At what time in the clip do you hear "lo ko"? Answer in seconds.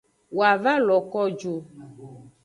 0.87-1.21